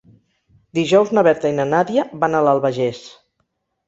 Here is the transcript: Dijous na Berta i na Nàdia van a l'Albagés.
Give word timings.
Dijous 0.77 1.11
na 1.17 1.23
Berta 1.27 1.51
i 1.53 1.55
na 1.57 1.65
Nàdia 1.73 2.05
van 2.23 2.39
a 2.39 2.41
l'Albagés. 2.47 3.03